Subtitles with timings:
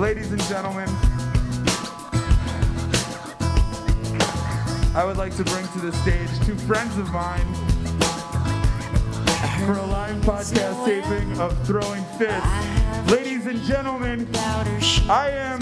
[0.00, 0.88] ladies and gentlemen,
[4.96, 7.44] I would like to bring to the stage two friends of mine
[9.66, 13.12] for a live podcast taping of Throwing Fits.
[13.12, 15.60] Ladies and gentlemen, I am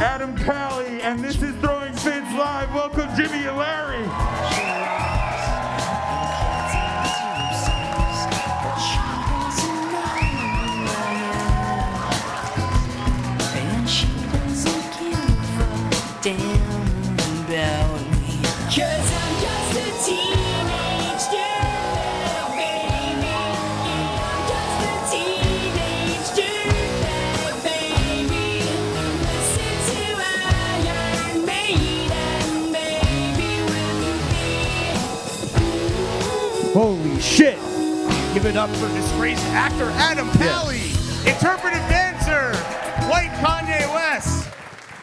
[0.00, 2.72] Adam Pally, and this is Throwing Fits Live.
[2.72, 4.81] Welcome, Jimmy and Larry.
[16.22, 18.38] Damn about me.
[18.70, 23.26] Cause I'm just a teenage dirtbag, baby.
[23.26, 28.62] Yeah, I'm just a teenage dirtbag, baby.
[29.26, 30.02] Listen to
[30.86, 33.98] Iron Maiden, baby, with
[34.30, 34.46] me.
[36.72, 37.58] Holy shit.
[38.32, 40.92] Give it up for disgraced actor Adam Pally,
[41.26, 42.54] interpretive dancer,
[43.10, 43.71] white Kanye West.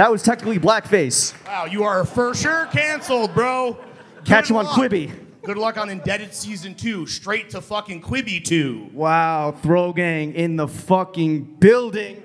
[0.00, 1.34] That was technically blackface.
[1.46, 3.76] Wow, you are for sure canceled, bro.
[4.24, 4.74] Catch Good you on luck.
[4.74, 5.12] Quibi.
[5.42, 8.92] Good luck on Indebted Season 2, straight to fucking Quibi 2.
[8.94, 12.22] Wow, throw gang in the fucking building.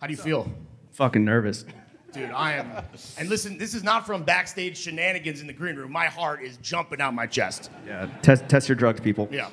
[0.00, 0.48] How do you feel?
[0.92, 1.64] Fucking nervous.
[2.12, 2.70] Dude, I am.
[3.18, 5.90] And listen, this is not from backstage shenanigans in the green room.
[5.90, 7.68] My heart is jumping out my chest.
[7.84, 9.28] Yeah, test test your drugs, people.
[9.32, 9.50] Yeah.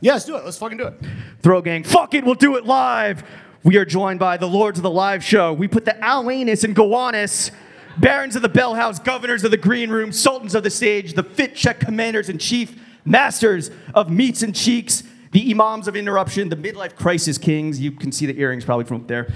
[0.00, 0.44] Yeah, let's do it.
[0.44, 0.94] Let's fucking do it.
[1.42, 3.24] Throw gang, fuck it, we'll do it live.
[3.64, 5.52] We are joined by the lords of the live show.
[5.52, 7.50] We put the Alanus and Gowanus,
[7.98, 11.24] barons of the bell house, governors of the green room, sultans of the stage, the
[11.24, 16.56] fit check commanders in chief, masters of meats and cheeks, the imams of interruption, the
[16.56, 17.80] midlife crisis kings.
[17.80, 19.32] You can see the earrings probably from up there.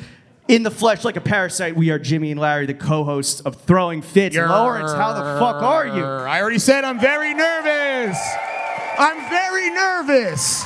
[0.49, 4.03] In the flesh, like a parasite, we are Jimmy and Larry, the co-hosts of Throwing
[4.03, 4.37] Fits.
[4.37, 6.05] Lawrence, how the fuck are you?
[6.05, 8.19] I already said I'm very nervous.
[8.99, 10.65] I'm very nervous.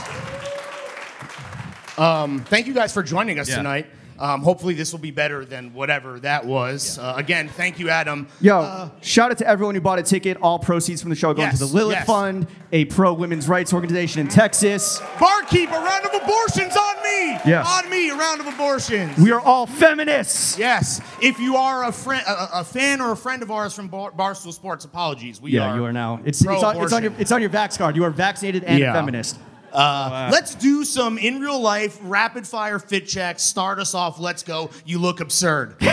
[1.99, 3.57] Um, thank you guys for joining us Yeah.
[3.57, 3.87] tonight.
[4.19, 6.99] Um, hopefully, this will be better than whatever that was.
[6.99, 8.27] Uh, again, thank you, Adam.
[8.41, 10.37] Yo, shout out to everyone who bought a ticket.
[10.41, 12.07] All proceeds from the show are going Yes, to the Lilith yes.
[12.07, 15.01] Fund, a pro women's rights organization in Texas.
[15.21, 17.39] Barkeep, a round of abortions on me.
[17.47, 17.65] Yeah.
[17.67, 19.17] On me, a round of abortions.
[19.19, 20.59] We are all feminists.
[20.59, 21.01] yes.
[21.23, 24.13] If you are a friend, a, a fan or a friend of ours from Bar-
[24.13, 25.41] Barstool Sports, apologies.
[25.41, 25.77] We Yeah, are.
[25.77, 26.21] you are now.
[26.25, 27.97] It's, it's, on, it's, on your, it's on your Vax card.
[27.97, 28.93] You are vaccinated and Yeah.
[28.93, 29.39] feminist.
[29.77, 33.43] Uh, let's do some in real life rapid fire fit checks.
[33.43, 34.19] Start us off.
[34.19, 34.71] Let's go.
[34.87, 35.77] You look absurd.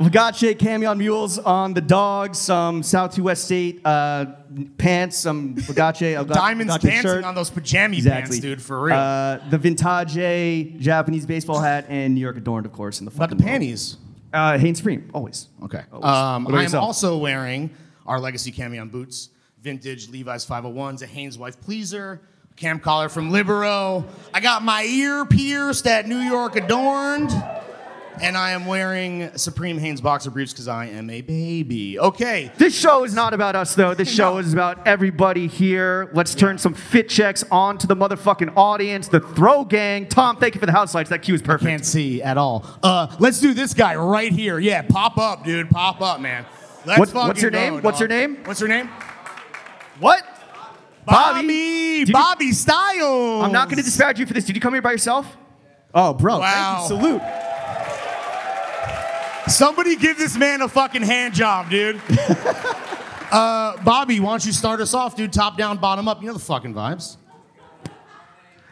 [0.00, 4.26] Legacy camion mules on the dogs, some South2 West8 uh,
[4.76, 5.56] pants, some.
[5.56, 7.24] Legacy Diamonds Legacy dancing shirt.
[7.24, 8.20] on those pajama Exactly.
[8.22, 8.96] pants, dude, for real.
[8.96, 10.14] Uh, the vintage
[10.80, 13.96] Japanese baseball hat and New York adorned, of course, in the About the panties.
[14.32, 15.48] Uh, Hanes Supreme, always.
[15.64, 15.82] Okay.
[15.92, 16.04] Always.
[16.04, 16.84] Um, I am yourself?
[16.84, 17.70] also wearing
[18.06, 19.30] our Legacy Camion boots,
[19.62, 22.20] vintage Levi's 501s, a Hanes Wife Pleaser,
[22.56, 24.04] cam collar from Libero.
[24.32, 27.30] I got my ear pierced at New York adorned.
[28.20, 32.00] And I am wearing Supreme Hanes boxer briefs because I am a baby.
[32.00, 32.50] Okay.
[32.56, 33.94] This show is not about us, though.
[33.94, 34.38] This show No.
[34.38, 36.10] is about everybody here.
[36.12, 40.08] Let's turn some fit checks on to the motherfucking audience, the Throw Gang.
[40.08, 41.10] Tom, thank you for the house lights.
[41.10, 41.68] That cue is perfect.
[41.68, 42.66] I Can't see at all.
[42.82, 44.58] Uh, let's do this guy right here.
[44.58, 45.70] Yeah, pop up, dude.
[45.70, 46.44] Pop up, man.
[46.86, 47.82] Let's What- fucking what's your go, name?
[47.82, 48.38] What's your name?
[48.46, 48.90] What's your name?
[50.00, 50.22] What?
[51.04, 51.46] Bobby.
[51.46, 53.44] You- Bobby Styles.
[53.44, 54.44] I'm not going to disparage you for this.
[54.44, 55.36] Did you come here by yourself?
[55.94, 56.38] Oh, bro.
[56.38, 56.86] Wow.
[56.88, 56.96] Thank you.
[56.98, 57.22] Salute.
[59.48, 62.00] Somebody give this man a fucking hand job, dude.
[63.30, 65.32] uh, Bobby, why don't you start us off, dude?
[65.32, 66.20] Top down, bottom up.
[66.20, 67.16] You know the fucking vibes.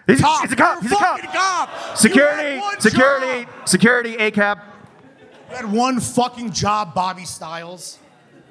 [0.07, 0.43] He's, Cop.
[0.43, 0.83] he's a cop.
[0.83, 1.21] He's a cop.
[1.21, 1.97] cop.
[1.97, 2.63] Security.
[2.79, 3.45] Security.
[3.45, 3.69] job.
[3.69, 4.17] Security.
[4.17, 4.61] ACAB.
[5.51, 7.99] You had one fucking job, Bobby Styles.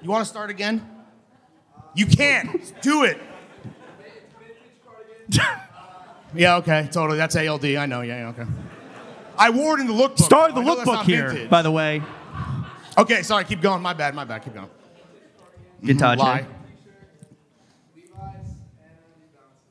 [0.01, 0.85] You want to start again?
[1.95, 3.19] You can't Do it.
[6.35, 7.17] yeah, okay, totally.
[7.17, 7.65] That's ALD.
[7.65, 8.01] I know.
[8.01, 8.45] Yeah, yeah, okay.
[9.37, 10.19] I wore it in the lookbook.
[10.19, 11.49] Start the I know lookbook here, vintage.
[11.49, 12.01] by the way.
[12.97, 13.43] Okay, sorry.
[13.45, 13.81] Keep going.
[13.81, 14.13] My bad.
[14.13, 14.43] My bad.
[14.43, 14.69] Keep going.
[15.81, 16.19] Vintage.
[16.19, 16.19] Mm-hmm.
[16.19, 16.45] Lie.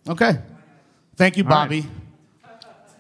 [0.09, 0.39] Okay.
[1.17, 1.85] Thank you, All right.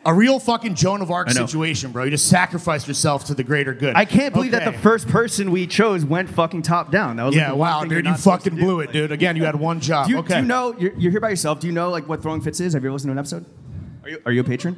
[0.04, 0.14] Bobby.
[0.14, 1.46] A real fucking Joan of Arc I know.
[1.46, 2.04] situation, bro.
[2.04, 3.96] You just sacrificed yourself to the greater good.
[3.96, 4.76] I can't believe that Okay.
[4.76, 7.16] the first person we chose went fucking top down.
[7.16, 8.58] That was like Yeah, the one wow, thing you're dude, you not supposed to fucking
[8.58, 8.64] do.
[8.64, 9.12] blew it, dude.
[9.12, 10.06] Again, you had one job.
[10.06, 10.34] Do you, okay.
[10.34, 11.60] do you know you're, you're here by yourself?
[11.60, 12.74] Do you know like what throwing fits is?
[12.74, 13.44] Have you ever listened to an episode?
[14.04, 14.76] Are you are you a patron?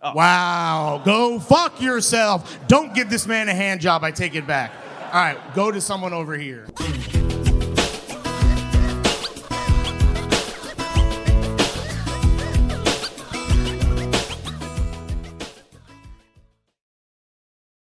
[0.00, 0.14] Oh.
[0.14, 2.58] Wow, go fuck yourself.
[2.68, 4.04] Don't give this man a hand job.
[4.04, 4.72] I take it back.
[5.06, 6.66] All right, go to someone over here.